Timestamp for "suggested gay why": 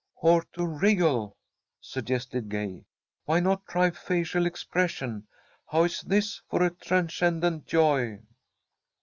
1.79-3.39